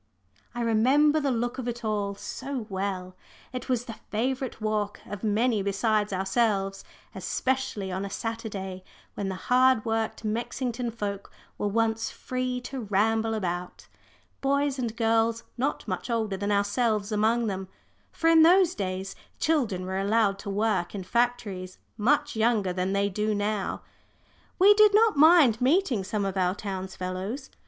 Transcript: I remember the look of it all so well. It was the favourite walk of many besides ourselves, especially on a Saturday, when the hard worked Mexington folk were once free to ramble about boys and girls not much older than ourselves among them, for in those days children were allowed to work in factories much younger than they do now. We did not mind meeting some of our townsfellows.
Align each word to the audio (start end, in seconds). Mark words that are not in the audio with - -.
I 0.55 0.61
remember 0.61 1.19
the 1.19 1.29
look 1.29 1.59
of 1.59 1.67
it 1.67 1.85
all 1.85 2.15
so 2.15 2.65
well. 2.69 3.15
It 3.53 3.69
was 3.69 3.85
the 3.85 3.97
favourite 4.09 4.59
walk 4.59 4.99
of 5.05 5.23
many 5.23 5.61
besides 5.61 6.11
ourselves, 6.11 6.83
especially 7.13 7.91
on 7.91 8.03
a 8.03 8.09
Saturday, 8.09 8.83
when 9.13 9.29
the 9.29 9.35
hard 9.35 9.85
worked 9.85 10.23
Mexington 10.25 10.89
folk 10.89 11.31
were 11.59 11.67
once 11.67 12.09
free 12.09 12.59
to 12.61 12.81
ramble 12.85 13.35
about 13.35 13.85
boys 14.41 14.79
and 14.79 14.95
girls 14.97 15.43
not 15.55 15.87
much 15.87 16.09
older 16.09 16.35
than 16.35 16.51
ourselves 16.51 17.11
among 17.11 17.45
them, 17.45 17.67
for 18.11 18.27
in 18.27 18.41
those 18.41 18.73
days 18.73 19.13
children 19.39 19.85
were 19.85 19.99
allowed 19.99 20.39
to 20.39 20.49
work 20.49 20.95
in 20.95 21.03
factories 21.03 21.77
much 21.95 22.35
younger 22.35 22.73
than 22.73 22.93
they 22.93 23.07
do 23.07 23.35
now. 23.35 23.83
We 24.57 24.73
did 24.73 24.95
not 24.95 25.15
mind 25.15 25.61
meeting 25.61 26.03
some 26.03 26.25
of 26.25 26.37
our 26.37 26.55
townsfellows. 26.55 27.51